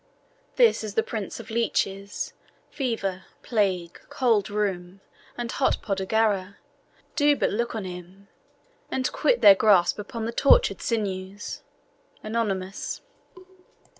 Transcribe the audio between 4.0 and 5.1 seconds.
Cold rheum,